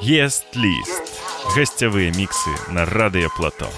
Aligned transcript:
Есть 0.00 0.54
лист. 0.54 1.02
Гостевые 1.56 2.12
миксы 2.12 2.50
на 2.70 2.86
Радио 2.86 3.28
Плато. 3.36 3.68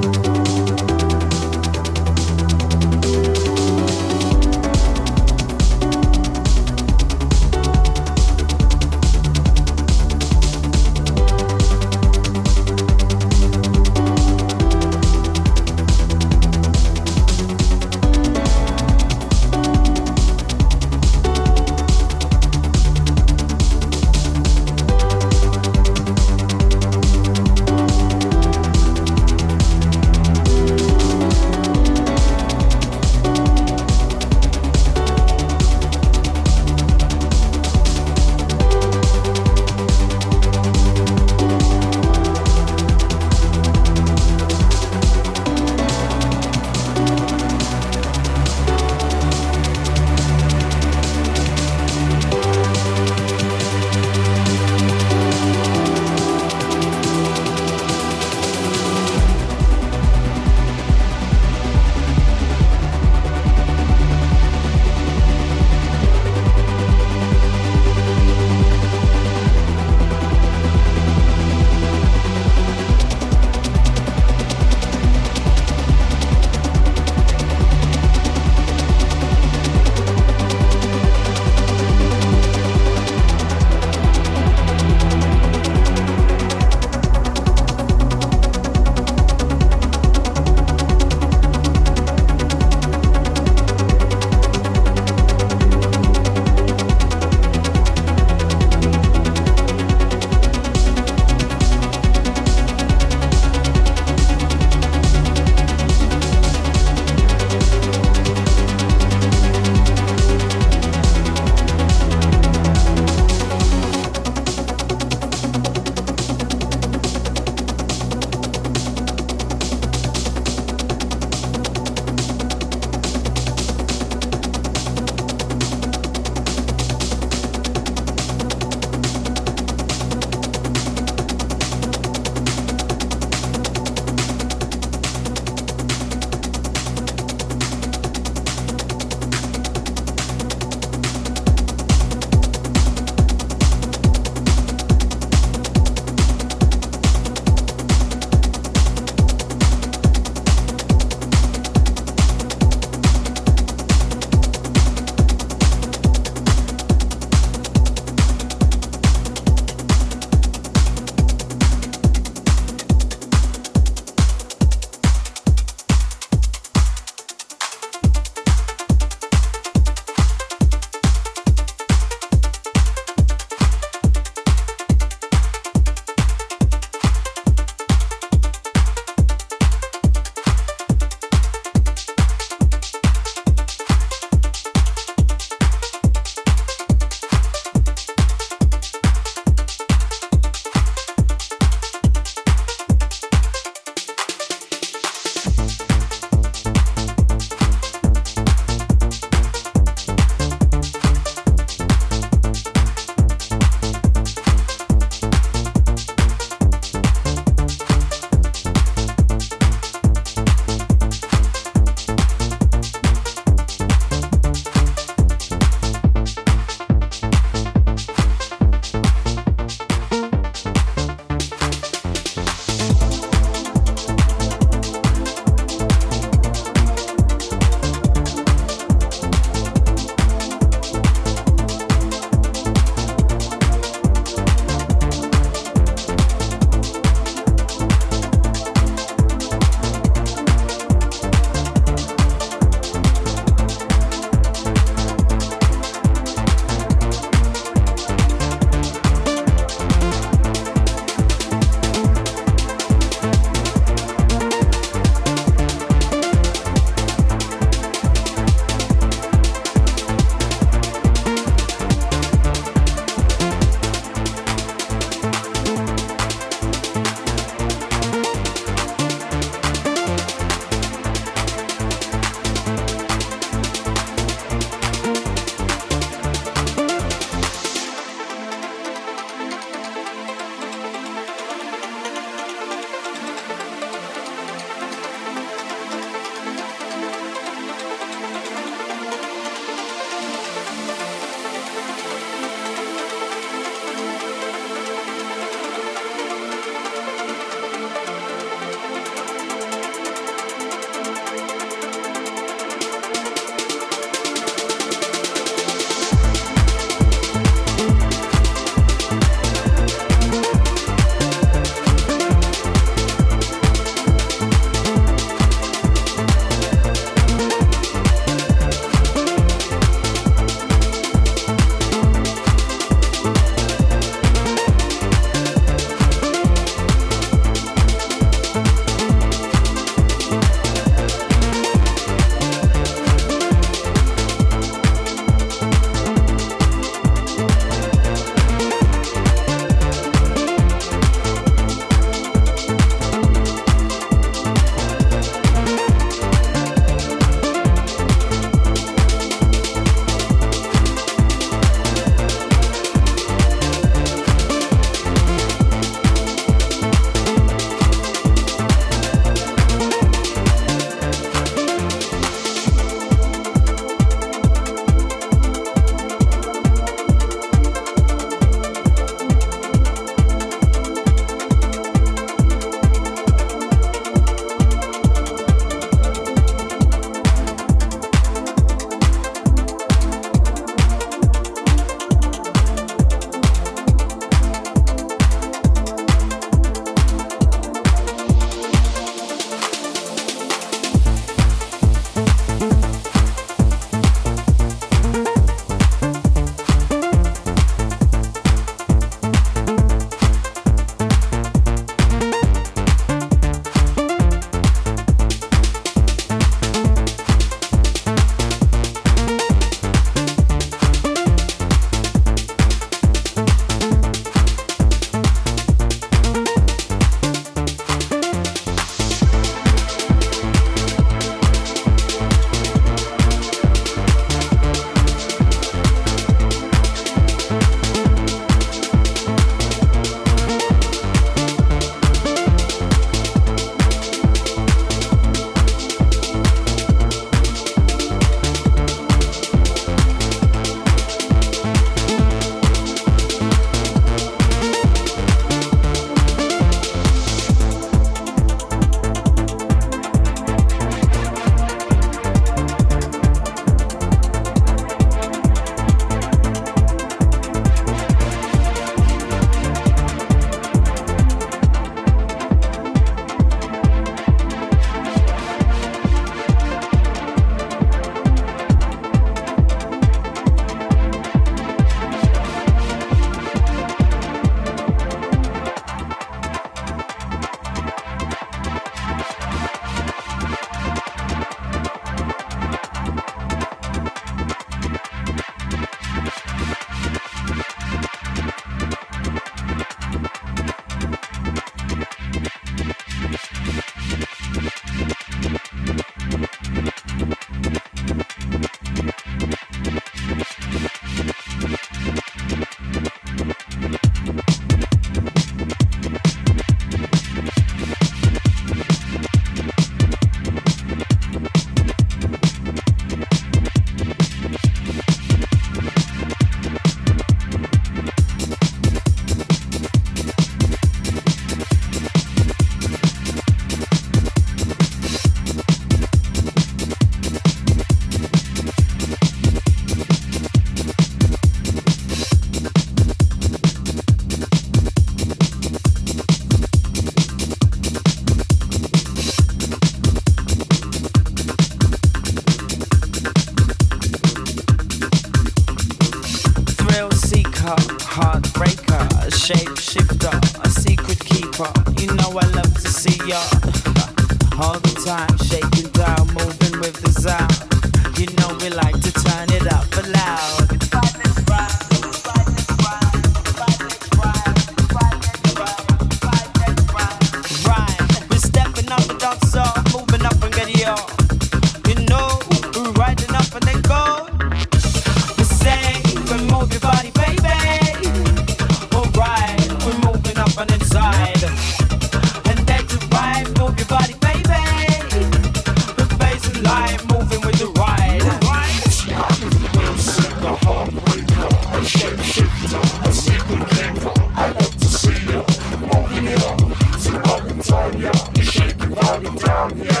Yeah. 599.69 600.00